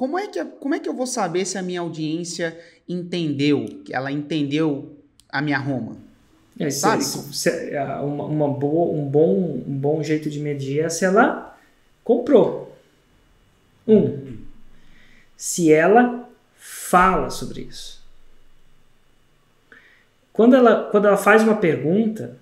como 0.00 0.18
é, 0.18 0.28
que, 0.28 0.42
como 0.42 0.74
é 0.74 0.78
que 0.78 0.88
eu 0.88 0.94
vou 0.94 1.06
saber 1.06 1.44
se 1.44 1.58
a 1.58 1.62
minha 1.62 1.82
audiência 1.82 2.58
entendeu, 2.88 3.66
que 3.84 3.94
ela 3.94 4.10
entendeu 4.10 4.96
a 5.28 5.42
minha 5.42 5.58
Roma? 5.58 5.94
É, 6.58 6.70
Sabe? 6.70 7.04
Se, 7.04 7.34
se, 7.34 7.50
é, 7.50 7.84
uma, 7.96 8.24
uma 8.24 8.48
boa, 8.48 8.96
um, 8.98 9.04
bom, 9.06 9.62
um 9.66 9.76
bom 9.76 10.02
jeito 10.02 10.30
de 10.30 10.40
medir 10.40 10.86
é 10.86 10.88
se 10.88 11.04
ela 11.04 11.54
comprou. 12.02 12.74
Um, 13.86 14.38
se 15.36 15.70
ela 15.70 16.26
fala 16.56 17.28
sobre 17.28 17.60
isso. 17.60 18.02
Quando 20.32 20.56
ela, 20.56 20.88
quando 20.90 21.08
ela 21.08 21.18
faz 21.18 21.42
uma 21.42 21.56
pergunta, 21.56 22.38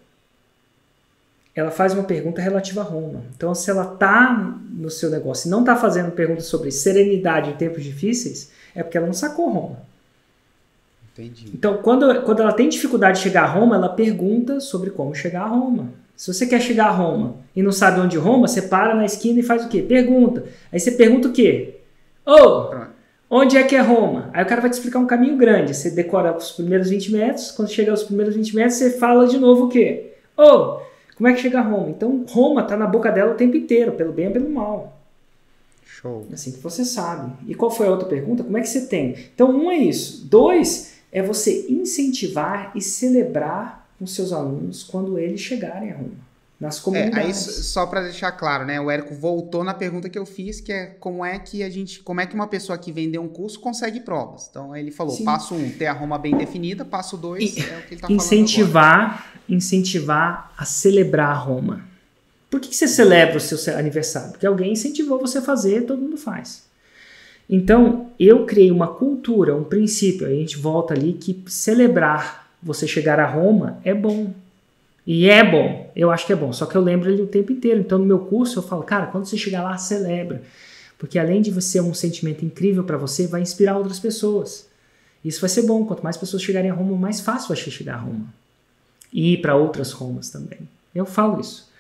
ela 1.59 1.71
faz 1.71 1.93
uma 1.93 2.05
pergunta 2.05 2.41
relativa 2.41 2.83
a 2.83 2.85
Roma. 2.85 3.23
Então, 3.37 3.55
se 3.55 3.69
ela 3.71 3.93
está 3.93 4.57
no 4.71 4.89
seu 4.89 5.11
negócio 5.11 5.49
e 5.49 5.51
não 5.51 5.61
está 5.61 5.75
fazendo 5.75 6.13
perguntas 6.13 6.45
sobre 6.45 6.71
serenidade 6.71 7.51
em 7.51 7.57
tempos 7.57 7.83
difíceis, 7.83 8.51
é 8.75 8.83
porque 8.83 8.97
ela 8.97 9.07
não 9.07 9.15
sacou 9.15 9.51
Roma. 9.51 9.79
Entendi. 11.13 11.51
Então, 11.52 11.79
quando, 11.79 12.23
quando 12.23 12.43
ela 12.43 12.52
tem 12.52 12.69
dificuldade 12.69 13.19
de 13.19 13.25
chegar 13.25 13.43
a 13.43 13.47
Roma, 13.47 13.75
ela 13.75 13.89
pergunta 13.89 14.61
sobre 14.61 14.91
como 14.91 15.15
chegar 15.16 15.43
a 15.43 15.49
Roma. 15.49 15.89
Se 16.16 16.33
você 16.33 16.47
quer 16.47 16.61
chegar 16.61 16.87
a 16.87 16.93
Roma 16.93 17.37
e 17.57 17.63
não 17.63 17.73
sabe 17.73 18.01
onde 18.01 18.16
Roma, 18.16 18.47
você 18.47 18.63
para 18.63 18.95
na 18.95 19.05
esquina 19.05 19.41
e 19.41 19.43
faz 19.43 19.65
o 19.65 19.69
quê? 19.69 19.83
Pergunta. 19.83 20.45
Aí 20.73 20.79
você 20.79 20.93
pergunta 20.93 21.27
o 21.27 21.33
quê? 21.33 21.80
Ô, 22.25 22.35
oh, 22.35 22.71
onde 23.30 23.57
é 23.57 23.65
que 23.65 23.75
é 23.75 23.80
Roma? 23.80 24.30
Aí 24.33 24.45
o 24.45 24.47
cara 24.47 24.61
vai 24.61 24.71
te 24.71 24.75
explicar 24.75 25.01
um 25.01 25.07
caminho 25.07 25.37
grande. 25.37 25.75
Você 25.75 25.91
decora 25.91 26.37
os 26.37 26.52
primeiros 26.52 26.88
20 26.88 27.13
metros, 27.13 27.51
quando 27.51 27.71
chega 27.71 27.91
aos 27.91 28.05
primeiros 28.05 28.37
20 28.37 28.55
metros, 28.55 28.75
você 28.75 28.91
fala 28.93 29.27
de 29.27 29.38
novo 29.38 29.65
o 29.65 29.69
quê? 29.69 30.13
Ô, 30.37 30.43
oh, 30.43 30.88
como 31.19 31.27
é 31.27 31.35
que 31.35 31.41
chega 31.41 31.59
a 31.59 31.63
Roma? 31.63 31.91
Então, 31.91 32.25
Roma 32.29 32.61
está 32.61 32.77
na 32.77 32.87
boca 32.87 33.11
dela 33.11 33.33
o 33.33 33.37
tempo 33.37 33.57
inteiro, 33.57 33.91
pelo 33.91 34.13
bem 34.13 34.29
ou 34.29 34.33
pelo 34.33 34.49
mal. 34.49 34.97
Show. 35.85 36.25
Assim 36.33 36.53
que 36.53 36.59
você 36.59 36.85
sabe. 36.85 37.33
E 37.49 37.57
qual 37.57 37.73
foi 37.73 37.89
a 37.89 37.91
outra 37.91 38.07
pergunta? 38.07 38.45
Como 38.45 38.57
é 38.57 38.61
que 38.61 38.69
você 38.69 38.87
tem? 38.87 39.17
Então, 39.35 39.51
um 39.51 39.69
é 39.69 39.77
isso. 39.77 40.25
Dois 40.27 40.95
é 41.11 41.21
você 41.21 41.66
incentivar 41.69 42.71
e 42.73 42.80
celebrar 42.80 43.91
com 43.99 44.07
seus 44.07 44.33
alunos 44.33 44.85
quando 44.85 45.19
eles 45.19 45.41
chegarem 45.41 45.91
a 45.91 45.97
Roma. 45.97 46.27
Nas 46.60 46.80
comunidades. 46.80 47.46
É, 47.46 47.51
aí, 47.51 47.62
só 47.62 47.87
para 47.87 48.02
deixar 48.02 48.32
claro, 48.32 48.66
né? 48.66 48.80
O 48.80 48.90
Érico 48.90 49.14
voltou 49.14 49.62
na 49.62 49.73
pergunta 49.73 50.09
que 50.09 50.18
eu 50.18 50.26
fiz, 50.26 50.60
que 50.60 50.73
é 50.73 50.87
como 50.87 51.24
é 51.24 51.38
que 51.38 51.62
a 51.62 51.70
gente, 51.70 52.01
como 52.01 52.20
é 52.20 52.26
que 52.26 52.34
uma 52.34 52.48
pessoa 52.48 52.76
que 52.76 52.90
vendeu 52.90 53.23
um 53.23 53.28
curso 53.28 53.60
consegue 53.60 54.01
provas. 54.01 54.48
Então 54.51 54.74
ele 54.74 54.90
falou, 54.90 55.14
Sim. 55.14 55.24
passo 55.24 55.54
um, 55.54 55.70
ter 55.70 55.86
a 55.86 55.92
Roma 55.92 56.18
bem 56.18 56.36
definida, 56.36 56.84
passo 56.84 57.16
dois, 57.16 57.56
e, 57.56 57.60
é 57.60 57.79
o 57.79 57.82
que 57.82 57.95
ele 57.95 58.01
tá 58.01 58.12
incentivar, 58.12 59.32
incentivar 59.48 60.52
a 60.56 60.64
celebrar 60.64 61.30
a 61.30 61.34
Roma. 61.34 61.86
Por 62.51 62.60
que, 62.60 62.70
que 62.70 62.76
você 62.76 62.88
celebra 62.88 63.36
o 63.36 63.40
seu 63.40 63.76
aniversário? 63.76 64.32
Porque 64.32 64.47
alguém 64.47 64.72
incentivou 64.72 65.19
você 65.19 65.38
a 65.38 65.42
fazer, 65.42 65.82
todo 65.82 66.00
mundo 66.00 66.16
faz. 66.16 66.66
Então, 67.48 68.10
eu 68.19 68.44
criei 68.44 68.70
uma 68.70 68.88
cultura, 68.88 69.54
um 69.54 69.64
princípio, 69.64 70.26
a 70.26 70.31
gente 70.31 70.56
volta 70.59 70.92
ali 70.92 71.14
que 71.14 71.44
celebrar 71.47 72.50
você 72.62 72.86
chegar 72.86 73.19
a 73.19 73.26
Roma 73.26 73.78
é 73.84 73.94
bom. 73.94 74.32
E 75.10 75.31
é 75.31 75.42
bom, 75.42 75.91
eu 75.97 76.10
acho 76.10 76.26
que 76.26 76.34
é 76.34 76.37
bom, 76.37 76.53
só 76.53 76.66
que 76.66 76.76
eu 76.76 76.82
lembro 76.82 77.10
ele 77.10 77.22
o 77.22 77.26
tempo 77.26 77.50
inteiro. 77.50 77.81
Então, 77.81 77.98
no 77.98 78.04
meu 78.04 78.19
curso, 78.19 78.59
eu 78.59 78.62
falo, 78.62 78.82
cara, 78.82 79.06
quando 79.06 79.25
você 79.25 79.38
chegar 79.38 79.62
lá, 79.62 79.78
celebra. 79.78 80.42
Porque 80.98 81.19
além 81.19 81.41
de 81.41 81.62
ser 81.62 81.81
um 81.81 81.94
sentimento 81.94 82.44
incrível 82.44 82.84
para 82.84 82.98
você, 82.98 83.26
vai 83.26 83.41
inspirar 83.41 83.78
outras 83.78 83.98
pessoas. 83.98 84.69
Isso 85.25 85.41
vai 85.41 85.48
ser 85.48 85.62
bom. 85.62 85.86
Quanto 85.86 86.04
mais 86.04 86.19
pessoas 86.19 86.42
chegarem 86.42 86.70
a 86.70 86.75
Roma, 86.75 86.94
mais 86.94 87.22
fácil 87.22 87.48
vai 87.48 87.56
chegar 87.56 87.94
a 87.94 88.00
Roma. 88.00 88.26
E 89.10 89.32
ir 89.32 89.38
para 89.38 89.56
outras 89.56 89.92
Romas 89.92 90.28
também. 90.28 90.59
Eu 90.94 91.06
falo 91.06 91.41
isso. 91.41 91.72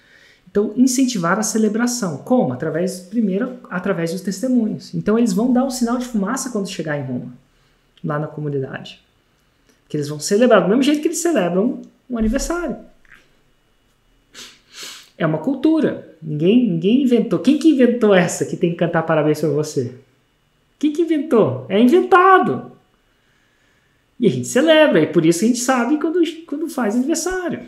Então, 0.50 0.72
incentivar 0.74 1.38
a 1.38 1.42
celebração. 1.42 2.16
Como? 2.18 2.54
Através, 2.54 2.98
primeiro, 2.98 3.58
através 3.68 4.10
dos 4.10 4.22
testemunhos. 4.22 4.94
Então, 4.94 5.18
eles 5.18 5.34
vão 5.34 5.52
dar 5.52 5.64
um 5.64 5.70
sinal 5.70 5.98
de 5.98 6.06
fumaça 6.06 6.48
quando 6.48 6.66
chegar 6.66 6.98
em 6.98 7.04
Roma, 7.04 7.34
lá 8.02 8.18
na 8.18 8.26
comunidade. 8.26 9.02
Que 9.86 9.98
eles 9.98 10.08
vão 10.08 10.18
celebrar 10.18 10.62
do 10.62 10.68
mesmo 10.68 10.82
jeito 10.82 11.02
que 11.02 11.08
eles 11.08 11.18
celebram 11.18 11.82
um 12.08 12.16
aniversário. 12.16 12.88
É 15.18 15.26
uma 15.26 15.38
cultura. 15.38 16.16
Ninguém, 16.22 16.70
ninguém 16.70 17.02
inventou. 17.02 17.40
Quem 17.40 17.58
que 17.58 17.68
inventou 17.68 18.14
essa 18.14 18.46
que 18.46 18.56
tem 18.56 18.70
que 18.70 18.76
cantar 18.76 19.02
parabéns 19.02 19.40
para 19.40 19.48
você? 19.50 19.94
Quem 20.78 20.92
que 20.92 21.02
inventou? 21.02 21.66
É 21.68 21.78
inventado. 21.78 22.72
E 24.20 24.26
a 24.26 24.30
gente 24.30 24.46
celebra, 24.46 25.00
e 25.00 25.06
por 25.06 25.26
isso 25.26 25.44
a 25.44 25.48
gente 25.48 25.58
sabe 25.58 25.98
quando, 25.98 26.20
quando 26.46 26.68
faz 26.68 26.94
aniversário. 26.94 27.62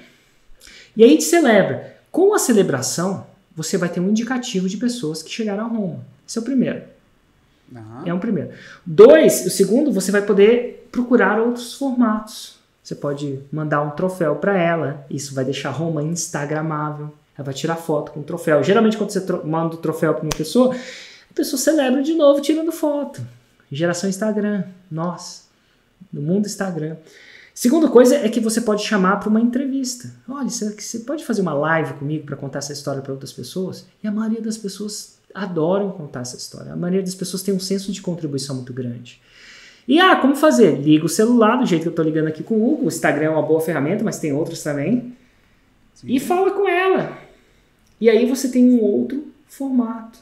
E 0.97 1.03
aí 1.03 1.11
a 1.11 1.13
gente 1.13 1.25
celebra. 1.25 1.97
Com 2.11 2.35
a 2.35 2.39
celebração, 2.39 3.27
você 3.55 3.77
vai 3.77 3.89
ter 3.89 4.01
um 4.01 4.11
indicativo 4.11 4.69
de 4.69 4.77
pessoas 4.77 5.23
que 5.23 5.31
chegaram 5.31 5.65
a 5.65 5.69
Roma. 5.69 6.05
Esse 6.27 6.39
é 6.39 6.41
o 6.41 6.45
primeiro. 6.45 6.83
Uhum. 7.73 8.03
É 8.07 8.15
um 8.15 8.19
primeiro. 8.19 8.51
Dois, 8.85 9.47
o 9.47 9.51
segundo, 9.51 9.93
você 9.93 10.11
vai 10.11 10.23
poder 10.23 10.89
procurar 10.91 11.41
outros 11.41 11.75
formatos. 11.75 12.59
Você 12.83 12.95
pode 12.97 13.39
mandar 13.53 13.83
um 13.83 13.91
troféu 13.91 14.37
para 14.37 14.57
ela. 14.59 15.07
Isso 15.09 15.35
vai 15.35 15.45
deixar 15.45 15.71
Roma 15.71 16.03
instagramável. 16.03 17.13
Ela 17.41 17.45
vai 17.47 17.55
tirar 17.55 17.77
foto 17.77 18.13
com 18.13 18.21
o 18.21 18.23
troféu. 18.23 18.63
Geralmente, 18.63 18.99
quando 18.99 19.09
você 19.09 19.25
manda 19.45 19.75
o 19.75 19.79
troféu 19.79 20.13
para 20.13 20.25
uma 20.25 20.37
pessoa, 20.37 20.75
a 20.75 21.35
pessoa 21.35 21.59
celebra 21.59 22.03
de 22.03 22.13
novo 22.13 22.43
tirando 22.43 22.71
foto. 22.71 23.27
Geração 23.73 24.11
Instagram. 24.11 24.65
Nós. 24.91 25.49
No 26.13 26.21
mundo 26.21 26.45
Instagram. 26.45 26.97
Segunda 27.55 27.89
coisa 27.89 28.15
é 28.15 28.29
que 28.29 28.41
você 28.41 28.61
pode 28.61 28.83
chamar 28.83 29.17
para 29.17 29.31
uma 29.31 29.41
entrevista. 29.41 30.13
Olha, 30.29 30.51
você 30.51 30.99
pode 30.99 31.25
fazer 31.25 31.41
uma 31.41 31.55
live 31.55 31.95
comigo 31.95 32.27
para 32.27 32.37
contar 32.37 32.59
essa 32.59 32.75
história 32.75 33.01
para 33.01 33.13
outras 33.13 33.33
pessoas? 33.33 33.87
E 34.05 34.07
a 34.07 34.13
maioria 34.13 34.43
das 34.43 34.59
pessoas 34.59 35.19
adoram 35.35 35.93
contar 35.93 36.21
essa 36.21 36.37
história. 36.37 36.75
A 36.75 36.77
maioria 36.77 37.03
das 37.03 37.15
pessoas 37.15 37.43
tem 37.43 37.55
um 37.55 37.61
senso 37.61 37.91
de 37.91 38.03
contribuição 38.03 38.57
muito 38.57 38.75
grande. 38.75 39.19
E 39.89 39.99
ah, 39.99 40.17
como 40.17 40.37
fazer? 40.37 40.79
Liga 40.79 41.07
o 41.07 41.09
celular 41.09 41.57
do 41.57 41.65
jeito 41.65 41.83
que 41.83 41.89
eu 41.89 41.93
estou 41.93 42.05
ligando 42.05 42.29
aqui 42.29 42.43
com 42.43 42.57
o 42.57 42.71
Hugo. 42.71 42.85
O 42.85 42.89
Instagram 42.89 43.25
é 43.25 43.31
uma 43.31 43.43
boa 43.43 43.63
ferramenta, 43.63 44.05
mas 44.05 44.19
tem 44.19 44.31
outras 44.31 44.63
também. 44.63 45.17
Sim. 45.95 46.07
E 46.09 46.21
fala 46.21 46.51
com 46.51 46.69
ela. 46.69 47.20
E 48.01 48.09
aí 48.09 48.27
você 48.27 48.49
tem 48.49 48.65
um 48.71 48.81
outro 48.81 49.27
formato. 49.47 50.19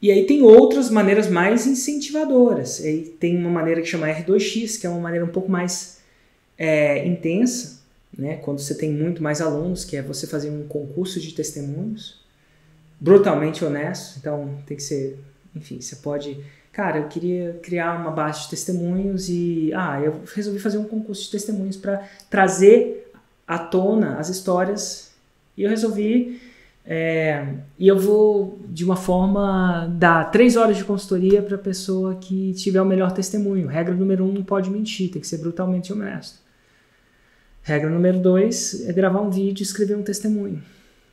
E 0.00 0.10
aí 0.10 0.26
tem 0.26 0.42
outras 0.42 0.90
maneiras 0.90 1.28
mais 1.28 1.66
incentivadoras. 1.66 2.80
Aí 2.80 3.16
tem 3.18 3.36
uma 3.38 3.50
maneira 3.50 3.80
que 3.80 3.88
chama 3.88 4.06
R2X, 4.06 4.78
que 4.78 4.86
é 4.86 4.90
uma 4.90 5.00
maneira 5.00 5.24
um 5.24 5.30
pouco 5.30 5.50
mais 5.50 6.00
é, 6.58 7.06
intensa, 7.06 7.80
né? 8.16 8.36
quando 8.36 8.58
você 8.58 8.74
tem 8.74 8.92
muito 8.92 9.22
mais 9.22 9.40
alunos, 9.40 9.84
que 9.84 9.96
é 9.96 10.02
você 10.02 10.26
fazer 10.26 10.50
um 10.50 10.66
concurso 10.66 11.18
de 11.18 11.32
testemunhos, 11.32 12.20
brutalmente 13.00 13.64
honesto. 13.64 14.18
Então 14.18 14.58
tem 14.66 14.76
que 14.76 14.82
ser, 14.82 15.18
enfim, 15.54 15.80
você 15.80 15.96
pode. 15.96 16.44
Cara, 16.72 16.98
eu 16.98 17.08
queria 17.08 17.58
criar 17.62 17.98
uma 17.98 18.10
base 18.10 18.42
de 18.42 18.50
testemunhos 18.50 19.30
e 19.30 19.72
ah, 19.74 19.98
eu 20.04 20.20
resolvi 20.34 20.58
fazer 20.58 20.76
um 20.76 20.84
concurso 20.84 21.24
de 21.24 21.30
testemunhos 21.30 21.78
para 21.78 22.06
trazer 22.28 23.10
à 23.48 23.58
tona 23.58 24.18
as 24.18 24.28
histórias 24.28 25.15
e 25.56 25.62
eu 25.62 25.70
resolvi. 25.70 26.40
É, 26.88 27.54
e 27.78 27.88
eu 27.88 27.98
vou, 27.98 28.60
de 28.68 28.84
uma 28.84 28.94
forma, 28.94 29.92
dar 29.98 30.30
três 30.30 30.56
horas 30.56 30.76
de 30.76 30.84
consultoria 30.84 31.42
para 31.42 31.56
a 31.56 31.58
pessoa 31.58 32.14
que 32.14 32.54
tiver 32.54 32.80
o 32.80 32.84
melhor 32.84 33.10
testemunho. 33.10 33.66
Regra 33.66 33.92
número 33.94 34.24
um: 34.24 34.32
não 34.32 34.44
pode 34.44 34.70
mentir, 34.70 35.10
tem 35.10 35.20
que 35.20 35.26
ser 35.26 35.38
brutalmente 35.38 35.92
honesto. 35.92 36.38
Regra 37.62 37.90
número 37.90 38.20
dois 38.20 38.88
é 38.88 38.92
gravar 38.92 39.20
um 39.20 39.30
vídeo 39.30 39.62
e 39.62 39.64
escrever 39.64 39.96
um 39.96 40.02
testemunho. 40.02 40.62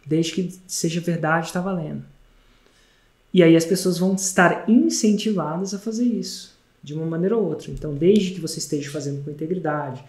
Desde 0.06 0.34
que 0.34 0.56
seja 0.68 1.02
verdade, 1.02 1.48
está 1.48 1.60
valendo. 1.60 2.04
E 3.34 3.42
aí 3.42 3.56
as 3.56 3.66
pessoas 3.66 3.98
vão 3.98 4.14
estar 4.14 4.70
incentivadas 4.70 5.74
a 5.74 5.80
fazer 5.80 6.04
isso, 6.04 6.56
de 6.84 6.94
uma 6.94 7.08
maneira 7.08 7.36
ou 7.36 7.44
outra. 7.44 7.72
Então, 7.72 7.96
desde 7.96 8.31
que 8.31 8.40
você 8.40 8.60
esteja 8.60 8.92
fazendo 8.92 9.24
com 9.24 9.31
integridade, 9.31 10.04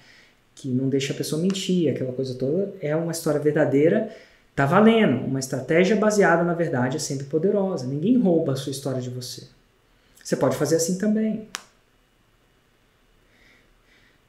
que 0.54 0.68
não 0.68 0.88
deixa 0.88 1.12
a 1.12 1.16
pessoa 1.16 1.40
mentir, 1.40 1.90
aquela 1.90 2.12
coisa 2.12 2.34
toda, 2.34 2.72
é 2.80 2.94
uma 2.94 3.12
história 3.12 3.40
verdadeira, 3.40 4.14
tá 4.54 4.64
valendo. 4.64 5.24
Uma 5.26 5.40
estratégia 5.40 5.96
baseada 5.96 6.44
na 6.44 6.54
verdade 6.54 6.96
é 6.96 7.00
sempre 7.00 7.26
poderosa. 7.26 7.86
Ninguém 7.86 8.18
rouba 8.18 8.52
a 8.52 8.56
sua 8.56 8.70
história 8.70 9.00
de 9.00 9.10
você. 9.10 9.48
Você 10.22 10.36
pode 10.36 10.56
fazer 10.56 10.76
assim 10.76 10.96
também. 10.96 11.48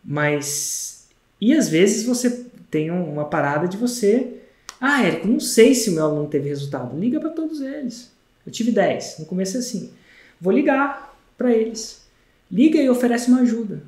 Mas 0.03 0.95
e 1.39 1.53
às 1.53 1.69
vezes 1.69 2.05
você 2.05 2.45
tem 2.71 2.91
uma 2.91 3.25
parada 3.25 3.67
de 3.67 3.77
você, 3.77 4.37
ah, 4.79 5.03
Érico, 5.03 5.27
não 5.27 5.39
sei 5.39 5.75
se 5.75 5.89
o 5.89 5.93
meu 5.93 6.05
aluno 6.05 6.27
teve 6.27 6.49
resultado. 6.49 6.97
Liga 6.97 7.19
para 7.19 7.29
todos 7.29 7.61
eles. 7.61 8.11
Eu 8.45 8.51
tive 8.51 8.71
10, 8.71 9.19
no 9.19 9.25
começo 9.25 9.57
é 9.57 9.59
assim. 9.59 9.91
Vou 10.39 10.53
ligar 10.53 11.17
para 11.37 11.51
eles. 11.51 12.03
Liga 12.51 12.79
e 12.79 12.89
oferece 12.89 13.29
uma 13.29 13.41
ajuda. 13.41 13.81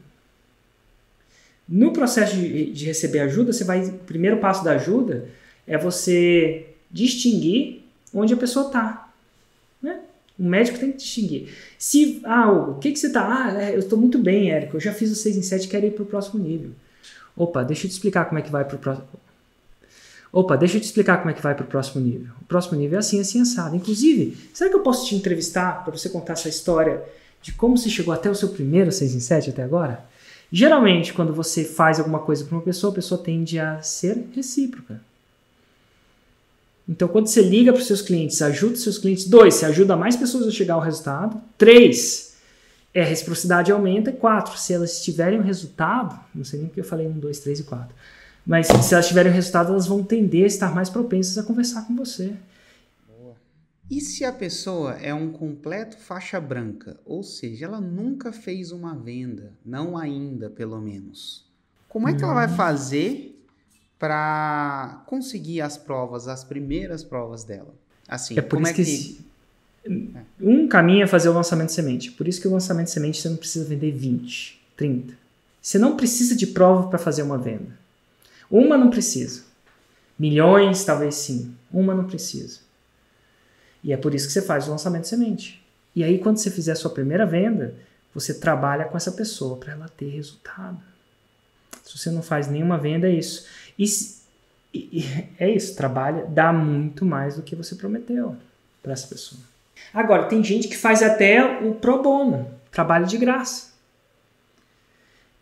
No 1.68 1.92
processo 1.92 2.36
de, 2.36 2.72
de 2.72 2.86
receber 2.86 3.20
ajuda, 3.20 3.52
você 3.52 3.64
vai. 3.64 3.84
O 3.84 3.94
primeiro 3.94 4.38
passo 4.38 4.64
da 4.64 4.72
ajuda 4.72 5.28
é 5.66 5.78
você 5.78 6.66
distinguir 6.90 7.84
onde 8.14 8.34
a 8.34 8.38
pessoa 8.38 8.68
está. 8.68 9.12
Né? 9.82 10.00
O 10.40 10.44
médico 10.44 10.80
tem 10.80 10.92
que 10.92 10.98
distinguir. 10.98 11.50
Se, 11.78 12.22
ah, 12.24 12.52
o 12.52 12.76
que, 12.76 12.92
que 12.92 13.00
você 13.00 13.08
está? 13.08 13.28
Ah, 13.28 13.62
é, 13.62 13.76
eu 13.76 13.80
estou 13.80 14.00
muito 14.00 14.18
bem, 14.18 14.52
Érico. 14.52 14.78
Eu 14.78 14.82
já 14.82 14.94
fiz 14.94 15.12
o 15.12 15.16
6 15.16 15.38
em 15.38 15.42
7, 15.42 15.68
quero 15.68 15.86
ir 15.86 15.92
para 15.92 16.04
o 16.04 16.06
próximo 16.06 16.42
nível. 16.42 16.72
Opa, 17.36 17.64
deixa 17.64 17.86
eu 17.86 17.90
te 17.90 17.94
explicar 17.94 18.26
como 18.26 18.40
é 18.40 18.42
que 18.42 18.52
vai 18.52 18.64
para 18.64 18.76
o 18.76 18.80
próximo. 18.80 19.08
Opa, 20.32 20.56
deixa 20.56 20.78
eu 20.78 20.82
te 20.82 20.86
explicar 20.86 21.18
como 21.18 21.30
é 21.30 21.34
que 21.34 21.42
vai 21.42 21.56
para 21.56 21.64
o 21.64 21.68
próximo 21.68 22.04
nível. 22.04 22.34
O 22.42 22.46
próximo 22.46 22.78
nível 22.78 22.98
é 22.98 23.00
assim, 23.00 23.20
assim, 23.20 23.42
assado. 23.42 23.76
Inclusive, 23.76 24.38
será 24.54 24.70
que 24.70 24.76
eu 24.76 24.82
posso 24.82 25.06
te 25.08 25.16
entrevistar 25.16 25.84
para 25.84 25.96
você 25.96 26.10
contar 26.10 26.34
essa 26.34 26.50
história 26.50 27.04
de 27.42 27.52
como 27.52 27.78
você 27.78 27.90
chegou 27.90 28.14
até 28.14 28.30
o 28.30 28.36
seu 28.36 28.50
primeiro 28.50 28.92
6 28.92 29.16
em 29.16 29.20
7 29.20 29.50
até 29.52 29.64
agora? 29.64 30.04
Geralmente, 30.52 31.14
quando 31.14 31.34
você 31.34 31.64
faz 31.64 32.00
alguma 32.00 32.20
coisa 32.20 32.46
para 32.46 32.56
uma 32.56 32.64
pessoa, 32.64 32.92
a 32.92 32.96
pessoa 32.96 33.22
tende 33.22 33.60
a 33.60 33.82
ser 33.82 34.28
recíproca. 34.34 35.02
Então, 36.88 37.08
quando 37.08 37.28
você 37.28 37.42
liga 37.42 37.74
para 37.74 37.82
os 37.82 37.88
seus 37.88 38.02
clientes, 38.02 38.42
ajuda 38.42 38.74
os 38.74 38.84
seus 38.84 38.98
clientes. 38.98 39.28
Dois, 39.28 39.56
você 39.56 39.66
ajuda 39.66 39.98
mais 39.98 40.16
pessoas 40.16 40.48
a 40.48 40.52
chegar 40.52 40.76
ao 40.76 40.80
resultado. 40.80 41.42
Três, 41.58 42.36
é, 42.94 43.02
a 43.02 43.06
reciprocidade 43.06 43.72
aumenta. 43.72 44.12
Quatro, 44.12 44.58
se 44.58 44.74
elas 44.74 45.04
tiverem 45.04 45.40
um 45.40 45.44
resultado, 45.44 46.18
não 46.34 46.46
sei 46.46 46.60
nem 46.60 46.70
porque 46.70 46.80
eu 46.80 46.86
falei 46.86 47.06
um, 47.06 47.20
dois, 47.20 47.40
três 47.40 47.60
e 47.60 47.64
quatro. 47.64 47.94
Mas 48.46 48.68
se 48.68 48.94
elas 48.94 49.08
tiverem 49.08 49.30
um 49.30 49.36
resultado, 49.36 49.74
elas 49.74 49.86
vão 49.86 50.02
tender 50.02 50.46
a 50.46 50.48
estar 50.48 50.74
mais 50.74 50.90
propensas 50.90 51.38
a 51.38 51.44
conversar 51.44 51.86
com 51.86 51.94
você. 51.94 52.34
E 53.90 54.02
se 54.02 54.26
a 54.26 54.34
pessoa 54.34 54.94
é 54.96 55.14
um 55.14 55.32
completo 55.32 55.98
faixa 55.98 56.42
branca, 56.42 57.00
ou 57.06 57.24
seja, 57.24 57.66
ela 57.66 57.80
nunca 57.80 58.34
fez 58.34 58.72
uma 58.72 58.94
venda, 58.94 59.54
não 59.66 59.98
ainda, 59.98 60.50
pelo 60.50 60.80
menos. 60.82 61.46
Como 61.88 62.08
é 62.10 62.14
que 62.14 62.22
ela 62.22 62.34
vai 62.34 62.50
fazer 62.50 63.42
para 63.98 65.04
conseguir 65.08 65.62
as 65.62 65.78
provas, 65.78 66.28
as 66.28 66.44
primeiras 66.44 67.02
provas 67.02 67.46
dela? 67.46 67.74
Assim, 68.08 68.38
é 68.38 68.42
por 68.42 68.58
como 68.58 68.68
isso 68.68 68.74
é 68.74 68.84
que, 68.84 69.24
que... 69.84 70.18
um 70.42 70.68
caminho 70.68 71.04
é 71.04 71.08
fazer 71.08 71.30
o 71.30 71.34
lançamento 71.34 71.68
de 71.68 71.74
semente. 71.74 72.12
Por 72.12 72.28
isso 72.28 72.42
que 72.42 72.48
o 72.48 72.52
lançamento 72.52 72.88
de 72.88 72.92
semente 72.92 73.22
você 73.22 73.30
não 73.30 73.38
precisa 73.38 73.66
vender 73.66 73.92
20, 73.94 74.62
30. 74.76 75.14
Você 75.62 75.80
não 75.80 75.96
precisa 75.96 76.36
de 76.36 76.48
prova 76.48 76.90
para 76.90 77.00
fazer 77.00 77.24
uma 77.24 77.38
venda. 77.38 77.78
Uma 78.52 78.78
não 78.78 78.90
precisa. 78.90 79.44
Milhões, 80.20 80.84
talvez 80.84 81.16
sim. 81.16 81.56
Uma 81.72 81.96
não 81.96 82.06
precisa. 82.06 82.67
E 83.84 83.94
é 83.94 83.98
por 83.98 84.14
isso 84.14 84.28
que 84.28 84.34
você 84.34 84.42
faz 84.42 84.68
o 84.68 84.72
lançamento 84.72 85.04
de 85.04 85.10
semente. 85.10 85.64
E 85.96 86.04
aí, 86.04 86.20
quando 86.20 86.38
você 86.38 86.52
fizer 86.52 86.74
a 86.74 86.76
sua 86.76 86.92
primeira 86.92 87.26
venda, 87.26 87.74
você 88.14 88.34
trabalha 88.34 88.86
com 88.86 88.98
essa 88.98 89.12
pessoa 89.12 89.58
para 89.58 89.74
ela 89.74 89.90
ter 89.90 90.10
resultado. 90.10 90.80
Se 91.84 91.98
você 91.98 92.10
não 92.12 92.22
faz 92.22 92.48
nenhuma 92.48 92.78
venda, 92.78 93.08
é 93.08 93.14
isso. 93.14 93.48
E, 93.78 93.86
e 94.74 95.06
é 95.40 95.50
isso, 95.50 95.76
trabalha, 95.76 96.26
dá 96.26 96.52
muito 96.52 97.06
mais 97.06 97.36
do 97.36 97.42
que 97.42 97.56
você 97.56 97.76
prometeu 97.76 98.36
para 98.82 98.94
essa 98.94 99.08
pessoa. 99.08 99.42
Agora, 99.94 100.26
tem 100.26 100.44
gente 100.44 100.68
que 100.68 100.78
faz 100.78 101.02
até 101.02 101.62
o 101.64 101.76
pro 101.76 102.02
bono, 102.02 102.50
trabalho 102.72 103.06
de 103.06 103.18
graça. 103.18 103.74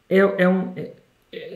É, 0.10 0.18
é, 0.18 0.48
um, 0.48 0.74
é, 0.76 0.92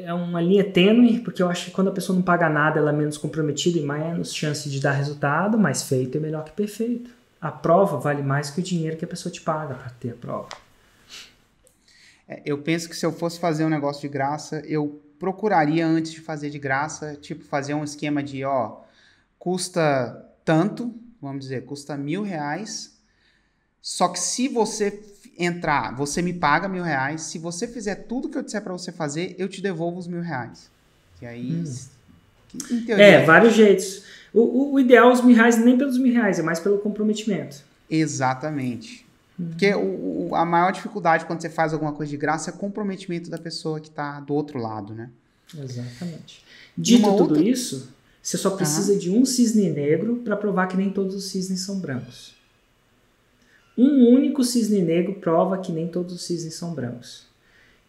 é 0.09 0.13
uma 0.13 0.41
linha 0.41 0.63
tênue, 0.63 1.19
porque 1.19 1.41
eu 1.41 1.47
acho 1.47 1.65
que 1.65 1.71
quando 1.71 1.89
a 1.89 1.94
pessoa 1.94 2.15
não 2.15 2.23
paga 2.23 2.50
nada, 2.50 2.79
ela 2.79 2.89
é 2.89 2.94
menos 2.94 3.15
comprometida 3.15 3.77
e 3.77 3.83
menos 3.83 4.33
chance 4.33 4.67
de 4.67 4.79
dar 4.79 4.94
resultado, 4.94 5.56
mas 5.57 5.83
feito 5.83 6.17
é 6.17 6.19
melhor 6.19 6.44
que 6.44 6.51
perfeito. 6.51 7.11
A 7.39 7.51
prova 7.51 7.97
vale 7.97 8.23
mais 8.23 8.50
que 8.50 8.59
o 8.59 8.63
dinheiro 8.63 8.97
que 8.97 9.06
a 9.06 9.07
pessoa 9.07 9.31
te 9.31 9.39
paga 9.39 9.75
para 9.75 9.89
ter 9.91 10.09
a 10.09 10.15
prova. 10.15 10.50
É, 12.27 12.41
eu 12.44 12.57
penso 12.57 12.89
que 12.89 12.95
se 12.95 13.06
eu 13.06 13.11
fosse 13.11 13.39
fazer 13.39 13.63
um 13.63 13.69
negócio 13.69 14.01
de 14.01 14.07
graça, 14.07 14.63
eu 14.65 15.00
procuraria 15.19 15.85
antes 15.85 16.11
de 16.11 16.21
fazer 16.21 16.50
de 16.50 16.57
graça, 16.57 17.15
tipo, 17.15 17.45
fazer 17.45 17.75
um 17.75 17.83
esquema 17.83 18.23
de, 18.23 18.44
ó, 18.44 18.77
custa 19.38 20.27
tanto, 20.44 20.91
vamos 21.21 21.41
dizer, 21.41 21.65
custa 21.65 21.95
mil 21.95 22.23
reais, 22.23 22.99
só 23.81 24.08
que 24.10 24.20
se 24.20 24.48
você 24.48 25.02
entrar, 25.38 25.96
você 25.96 26.22
me 26.22 26.34
paga 26.34 26.68
mil 26.68 26.84
reais. 26.84 27.22
Se 27.22 27.40
você 27.40 27.68
fizer 27.68 27.96
tudo 27.96 28.30
que 28.30 28.38
eu 28.38 28.44
disser 28.44 28.62
para 28.62 28.74
você 28.74 28.92
fazer, 28.92 29.36
eu 29.40 29.48
te 29.48 29.62
devolvo 29.62 29.98
os 29.98 30.08
mil 30.08 30.22
reais. 30.22 30.70
E 31.22 31.26
aí. 31.26 31.52
Hum. 31.52 31.74
Que, 32.50 32.81
teoria, 32.81 33.06
é, 33.06 33.26
vários 33.26 33.54
jeitos. 33.54 34.04
O, 34.34 34.42
o, 34.42 34.74
o, 34.74 34.80
ideal, 34.80 35.12
os 35.12 35.24
mil 35.24 35.36
reais, 35.36 35.58
nem 35.58 35.78
pelos 35.78 35.98
mil 35.98 36.12
reais, 36.12 36.40
é 36.40 36.42
mais 36.42 36.60
pelo 36.60 36.80
comprometimento. 36.80 37.64
Exatamente. 37.90 39.06
Hum. 39.40 39.50
Porque 39.50 39.74
o, 39.74 40.36
a 40.36 40.44
maior 40.44 40.72
dificuldade 40.72 41.26
quando 41.26 41.42
você 41.42 41.50
faz 41.50 41.74
alguma 41.74 41.94
coisa 41.94 42.10
de 42.10 42.18
graça 42.18 42.50
é 42.50 42.54
comprometimento 42.54 43.30
da 43.30 43.38
pessoa 43.38 43.80
que 43.80 43.88
está 43.88 44.20
do 44.20 44.34
outro 44.34 44.60
lado, 44.60 44.94
né? 44.94 45.10
Exatamente. 45.58 46.44
Dito 46.78 47.04
tudo 47.04 47.36
outra... 47.36 47.42
isso, 47.42 47.90
você 48.22 48.38
só 48.38 48.52
precisa 48.52 48.96
de 48.98 49.10
um 49.10 49.26
cisne 49.26 49.70
negro 49.70 50.18
para 50.18 50.36
provar 50.36 50.68
que 50.68 50.78
nem 50.78 50.92
todos 50.92 51.16
os 51.16 51.30
cisnes 51.30 51.62
são 51.62 51.80
brancos. 51.80 52.38
Um 53.81 54.10
único 54.10 54.44
cisne 54.44 54.81
negro 54.81 55.14
prova 55.14 55.58
que 55.58 55.72
nem 55.72 55.88
todos 55.88 56.14
os 56.14 56.26
cisnes 56.26 56.56
são 56.56 56.74
brancos. 56.74 57.26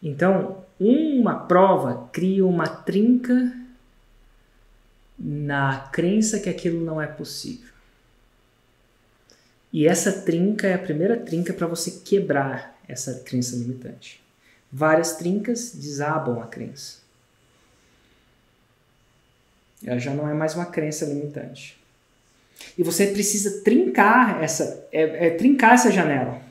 Então, 0.01 0.63
uma 0.79 1.35
prova 1.35 2.07
cria 2.13 2.45
uma 2.45 2.65
trinca 2.65 3.53
na 5.19 5.89
crença 5.91 6.39
que 6.39 6.47
aquilo 6.47 6.79
não 6.79 7.01
é 7.01 7.07
possível. 7.07 7.69
E 9.73 9.85
essa 9.85 10.21
trinca 10.21 10.65
é 10.65 10.75
a 10.75 10.79
primeira 10.79 11.17
trinca 11.17 11.51
para 11.51 11.67
você 11.67 11.91
quebrar 12.05 12.79
essa 12.87 13.15
crença 13.25 13.57
limitante. 13.57 14.23
Várias 14.71 15.17
trincas 15.17 15.73
desabam 15.75 16.39
a 16.39 16.47
crença. 16.47 16.99
Ela 19.83 19.99
já 19.99 20.13
não 20.13 20.29
é 20.29 20.33
mais 20.33 20.55
uma 20.55 20.67
crença 20.67 21.03
limitante. 21.03 21.80
E 22.77 22.83
você 22.83 23.07
precisa 23.07 23.61
trincar 23.61 24.43
essa, 24.43 24.87
é, 24.91 25.27
é 25.27 25.29
trincar 25.31 25.73
essa 25.73 25.91
janela. 25.91 26.41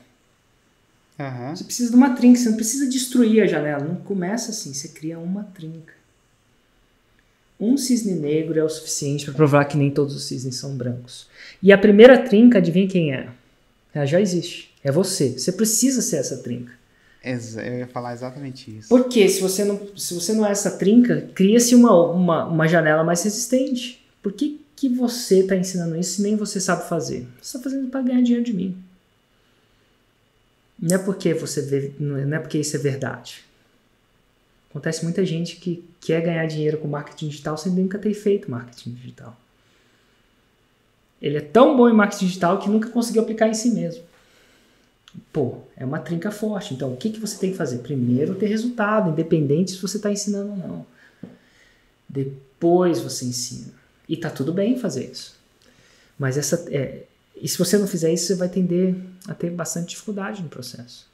Uhum. 1.19 1.55
Você 1.55 1.63
precisa 1.63 1.89
de 1.89 1.95
uma 1.95 2.15
trinca, 2.15 2.39
você 2.39 2.49
não 2.49 2.55
precisa 2.55 2.89
destruir 2.89 3.43
a 3.43 3.47
janela. 3.47 3.83
Não 3.83 3.95
começa 3.95 4.51
assim, 4.51 4.73
você 4.73 4.87
cria 4.87 5.19
uma 5.19 5.43
trinca. 5.43 5.93
Um 7.59 7.77
cisne 7.77 8.13
negro 8.13 8.59
é 8.59 8.63
o 8.63 8.69
suficiente 8.69 9.25
para 9.25 9.35
provar 9.35 9.65
que 9.65 9.77
nem 9.77 9.91
todos 9.91 10.15
os 10.15 10.23
cisnes 10.23 10.55
são 10.55 10.75
brancos. 10.75 11.27
E 11.61 11.71
a 11.71 11.77
primeira 11.77 12.17
trinca, 12.17 12.57
adivinha 12.57 12.87
quem 12.87 13.13
é? 13.13 13.29
Ela 13.93 14.05
já 14.05 14.19
existe. 14.19 14.73
É 14.83 14.91
você. 14.91 15.37
Você 15.37 15.51
precisa 15.51 16.01
ser 16.01 16.17
essa 16.17 16.37
trinca. 16.37 16.73
Eu 17.23 17.77
ia 17.77 17.87
falar 17.87 18.13
exatamente 18.13 18.75
isso. 18.75 18.89
Porque 18.89 19.29
se 19.29 19.39
você 19.41 19.63
não, 19.63 19.79
se 19.95 20.15
você 20.15 20.33
não 20.33 20.43
é 20.43 20.51
essa 20.51 20.71
trinca, 20.71 21.29
cria-se 21.35 21.75
uma, 21.75 22.11
uma, 22.11 22.45
uma 22.45 22.67
janela 22.67 23.03
mais 23.03 23.21
resistente. 23.21 24.03
Por 24.23 24.33
que, 24.81 24.89
você 24.89 25.41
está 25.41 25.55
ensinando 25.55 25.95
isso 25.95 26.19
e 26.19 26.23
nem 26.23 26.35
você 26.35 26.59
sabe 26.59 26.89
fazer? 26.89 27.27
Você 27.39 27.55
está 27.55 27.59
fazendo 27.59 27.89
para 27.89 28.01
ganhar 28.01 28.21
dinheiro 28.23 28.43
de 28.43 28.51
mim. 28.51 28.75
Não 30.79 30.95
é 30.95 30.97
porque 30.97 31.35
você 31.35 31.61
vê, 31.61 31.93
não 31.99 32.35
é 32.35 32.39
porque 32.39 32.57
isso 32.57 32.75
é 32.75 32.79
verdade. 32.79 33.43
Acontece 34.71 35.03
muita 35.03 35.23
gente 35.23 35.57
que 35.57 35.87
quer 35.99 36.21
ganhar 36.21 36.47
dinheiro 36.47 36.79
com 36.79 36.87
marketing 36.87 37.27
digital 37.27 37.55
sem 37.59 37.71
nunca 37.71 37.99
ter 37.99 38.13
feito 38.15 38.49
marketing 38.49 38.93
digital. 38.93 39.37
Ele 41.21 41.37
é 41.37 41.41
tão 41.41 41.77
bom 41.77 41.87
em 41.87 41.93
marketing 41.93 42.25
digital 42.25 42.57
que 42.57 42.67
nunca 42.67 42.89
conseguiu 42.89 43.21
aplicar 43.21 43.47
em 43.47 43.53
si 43.53 43.69
mesmo. 43.69 44.03
Pô, 45.31 45.59
é 45.77 45.85
uma 45.85 45.99
trinca 45.99 46.31
forte. 46.31 46.73
Então, 46.73 46.91
o 46.91 46.97
que, 46.97 47.11
que 47.11 47.19
você 47.19 47.37
tem 47.37 47.51
que 47.51 47.57
fazer? 47.57 47.79
Primeiro, 47.79 48.33
ter 48.33 48.47
resultado, 48.47 49.11
independente 49.11 49.71
se 49.71 49.81
você 49.81 49.97
está 49.97 50.11
ensinando 50.11 50.51
ou 50.51 50.57
não. 50.57 50.85
Depois 52.09 52.99
você 52.99 53.25
ensina. 53.25 53.80
E 54.11 54.17
tá 54.17 54.29
tudo 54.29 54.51
bem 54.51 54.77
fazer 54.77 55.09
isso. 55.09 55.33
Mas 56.19 56.37
essa. 56.37 56.67
É, 56.69 57.03
e 57.33 57.47
se 57.47 57.57
você 57.57 57.77
não 57.77 57.87
fizer 57.87 58.11
isso, 58.11 58.27
você 58.27 58.35
vai 58.35 58.49
tender 58.49 58.93
a 59.25 59.33
ter 59.33 59.49
bastante 59.49 59.91
dificuldade 59.91 60.43
no 60.43 60.49
processo. 60.49 61.07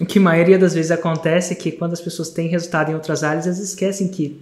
O 0.00 0.06
que 0.06 0.18
a 0.18 0.22
maioria 0.22 0.58
das 0.58 0.72
vezes 0.72 0.90
acontece 0.90 1.52
é 1.52 1.56
que 1.56 1.70
quando 1.70 1.92
as 1.92 2.00
pessoas 2.00 2.30
têm 2.30 2.48
resultado 2.48 2.90
em 2.90 2.94
outras 2.94 3.22
áreas, 3.22 3.44
elas 3.44 3.58
esquecem 3.58 4.08
que 4.08 4.40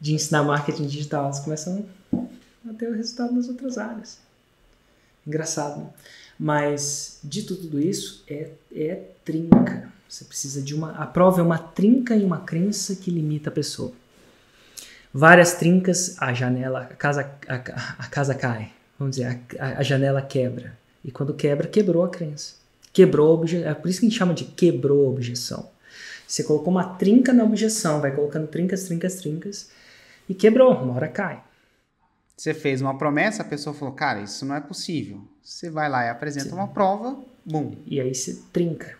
de 0.00 0.14
ensinar 0.14 0.44
marketing 0.44 0.86
digital, 0.86 1.24
elas 1.24 1.40
começam 1.40 1.84
a 2.14 2.72
ter 2.74 2.88
o 2.88 2.94
resultado 2.94 3.34
nas 3.34 3.48
outras 3.48 3.78
áreas. 3.78 4.18
Engraçado, 5.26 5.80
né? 5.80 5.90
Mas, 6.38 7.18
dito 7.24 7.56
tudo 7.56 7.80
isso, 7.80 8.22
é, 8.28 8.52
é 8.72 9.02
trinca. 9.24 9.92
Você 10.08 10.24
precisa 10.24 10.62
de 10.62 10.74
uma. 10.74 10.92
A 10.92 11.06
prova 11.06 11.40
é 11.40 11.42
uma 11.42 11.58
trinca 11.58 12.16
e 12.16 12.24
uma 12.24 12.40
crença 12.40 12.96
que 12.96 13.10
limita 13.10 13.50
a 13.50 13.52
pessoa. 13.52 13.92
Várias 15.12 15.54
trincas, 15.54 16.16
a 16.20 16.32
janela, 16.32 16.80
a 16.80 16.94
casa, 16.94 17.30
a, 17.46 17.54
a 17.54 18.06
casa 18.06 18.34
cai. 18.34 18.72
Vamos 18.98 19.16
dizer, 19.16 19.40
a, 19.58 19.78
a, 19.78 19.82
janela 19.82 20.22
quebra. 20.22 20.76
E 21.04 21.10
quando 21.10 21.34
quebra, 21.34 21.68
quebrou 21.68 22.04
a 22.04 22.08
crença. 22.08 22.54
Quebrou 22.92 23.30
a 23.30 23.34
objeção. 23.34 23.70
É 23.70 23.74
por 23.74 23.88
isso 23.88 24.00
que 24.00 24.06
a 24.06 24.08
gente 24.08 24.18
chama 24.18 24.34
de 24.34 24.44
quebrou 24.44 25.06
a 25.06 25.10
objeção. 25.10 25.70
Você 26.26 26.42
colocou 26.42 26.70
uma 26.70 26.96
trinca 26.96 27.32
na 27.32 27.44
objeção, 27.44 28.00
vai 28.00 28.14
colocando 28.14 28.46
trincas, 28.46 28.84
trincas, 28.84 29.14
trincas, 29.16 29.70
e 30.28 30.34
quebrou, 30.34 30.74
uma 30.74 30.94
hora 30.94 31.08
cai. 31.08 31.42
Você 32.36 32.52
fez 32.52 32.82
uma 32.82 32.98
promessa, 32.98 33.42
a 33.42 33.46
pessoa 33.46 33.74
falou, 33.74 33.94
cara, 33.94 34.20
isso 34.20 34.44
não 34.44 34.54
é 34.54 34.60
possível. 34.60 35.26
Você 35.42 35.70
vai 35.70 35.88
lá 35.88 36.04
e 36.04 36.10
apresenta 36.10 36.50
Sim. 36.50 36.54
uma 36.54 36.68
prova, 36.68 37.18
bum. 37.44 37.76
E 37.86 38.00
aí 38.00 38.14
você 38.14 38.42
trinca. 38.52 38.96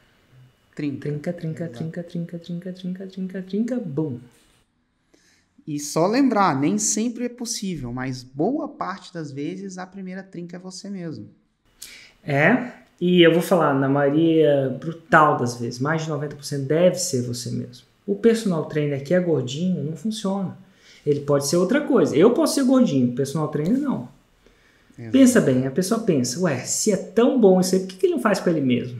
Trinca. 0.78 1.08
Trinca, 1.08 1.32
trinca, 1.32 1.68
trinca, 1.68 2.02
trinca, 2.04 2.38
trinca, 2.38 2.72
trinca, 2.72 3.06
trinca, 3.08 3.42
trinca, 3.42 3.80
bum. 3.84 4.20
E 5.66 5.80
só 5.80 6.06
lembrar, 6.06 6.56
nem 6.56 6.78
sempre 6.78 7.24
é 7.24 7.28
possível, 7.28 7.92
mas 7.92 8.22
boa 8.22 8.68
parte 8.68 9.12
das 9.12 9.32
vezes 9.32 9.76
a 9.76 9.84
primeira 9.84 10.22
trinca 10.22 10.54
é 10.54 10.60
você 10.60 10.88
mesmo. 10.88 11.30
É, 12.22 12.74
e 13.00 13.26
eu 13.26 13.32
vou 13.32 13.42
falar, 13.42 13.74
na 13.74 13.88
maioria 13.88 14.78
brutal 14.80 15.36
das 15.36 15.58
vezes, 15.58 15.80
mais 15.80 16.04
de 16.04 16.12
90% 16.12 16.64
deve 16.64 16.94
ser 16.94 17.22
você 17.22 17.50
mesmo. 17.50 17.84
O 18.06 18.14
personal 18.14 18.66
trainer 18.66 19.02
que 19.02 19.12
é 19.12 19.18
gordinho 19.18 19.82
não 19.82 19.96
funciona. 19.96 20.56
Ele 21.04 21.22
pode 21.22 21.48
ser 21.48 21.56
outra 21.56 21.80
coisa. 21.80 22.16
Eu 22.16 22.30
posso 22.34 22.54
ser 22.54 22.62
gordinho, 22.62 23.16
personal 23.16 23.48
trainer 23.48 23.78
não. 23.78 24.08
Exato. 24.96 25.10
Pensa 25.10 25.40
bem, 25.40 25.66
a 25.66 25.72
pessoa 25.72 26.04
pensa, 26.04 26.38
ué, 26.38 26.60
se 26.60 26.92
é 26.92 26.96
tão 26.96 27.40
bom 27.40 27.60
isso 27.60 27.74
aí, 27.74 27.80
por 27.80 27.88
que 27.88 28.06
ele 28.06 28.14
não 28.14 28.22
faz 28.22 28.38
com 28.38 28.48
ele 28.48 28.60
mesmo? 28.60 28.98